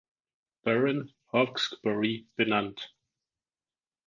[0.63, 2.89] Baron Hawkesbury benannt.